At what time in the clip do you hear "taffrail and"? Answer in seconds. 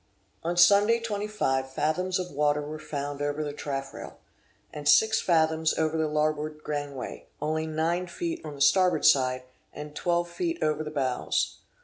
3.53-4.89